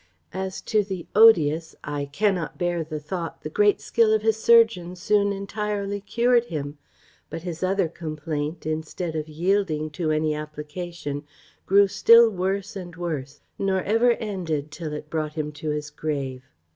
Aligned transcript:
As 0.33 0.61
to 0.61 0.81
the 0.83 1.05
odious 1.13 1.75
I 1.83 2.05
cannot 2.05 2.57
bear 2.57 2.83
the 2.83 2.99
thought, 2.99 3.43
the 3.43 3.51
great 3.51 3.79
skill 3.79 4.11
of 4.15 4.23
his 4.23 4.35
surgeon 4.35 4.95
soon 4.95 5.31
entirely 5.31 6.01
cured 6.01 6.45
him; 6.45 6.79
but 7.29 7.43
his 7.43 7.61
other 7.61 7.87
complaint, 7.87 8.65
instead 8.65 9.15
of 9.15 9.29
yielding 9.29 9.91
to 9.91 10.09
any 10.09 10.33
application, 10.33 11.23
grew 11.67 11.85
still 11.87 12.31
worse 12.31 12.75
and 12.75 12.95
worse, 12.95 13.41
nor 13.59 13.83
ever 13.83 14.13
ended 14.13 14.71
till 14.71 14.91
it 14.91 15.11
brought 15.11 15.33
him 15.33 15.51
to 15.51 15.69
his 15.69 15.91
grave. 15.91 16.45